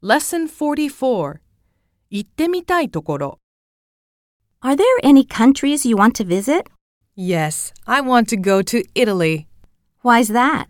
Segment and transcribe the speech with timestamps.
[0.00, 1.40] Lesson 44
[2.10, 3.38] 行ってみたいところ
[4.60, 6.68] Are there any countries you want to visit?
[7.16, 9.48] Yes, I want to go to Italy.
[10.02, 10.66] Why's that?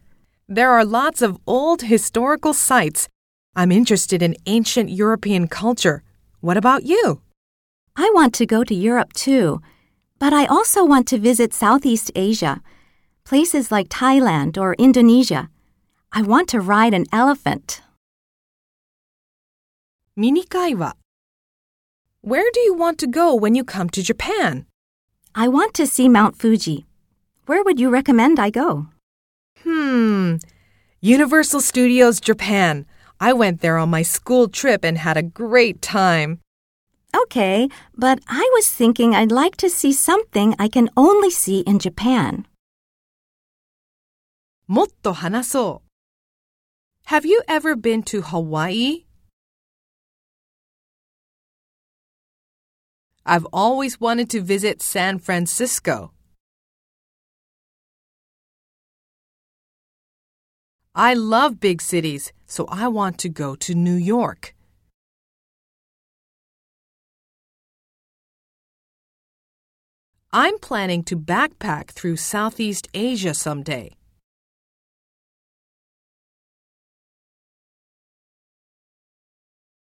[0.49, 3.09] There are lots of old historical sites.
[3.55, 6.03] I'm interested in ancient European culture.
[6.41, 7.21] What about you?
[7.97, 9.61] I want to go to Europe too,
[10.19, 12.63] but I also want to visit Southeast Asia,
[13.25, 15.51] places like Thailand or Indonesia.
[16.13, 17.83] I want to ride an elephant.
[20.18, 20.96] ミニ会話
[22.22, 24.66] Where do you want to go when you come to Japan?
[25.36, 26.86] I want to see Mount Fuji.
[27.48, 28.88] Where would you recommend I go?
[29.64, 30.38] Hmm.
[31.02, 32.86] Universal Studios Japan.
[33.20, 36.40] I went there on my school trip and had a great time.
[37.16, 41.80] Okay, but I was thinking I'd like to see something I can only see in
[41.80, 42.46] Japan.
[44.68, 49.06] もっと話そう Have you ever been to Hawaii?
[53.29, 56.13] I've always wanted to visit San Francisco.
[60.95, 64.55] I love big cities, so I want to go to New York.
[70.33, 73.98] I'm planning to backpack through Southeast Asia someday.